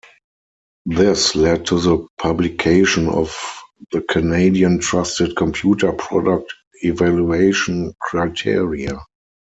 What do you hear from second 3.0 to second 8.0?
of the Canadian Trusted Computer Product Evaluation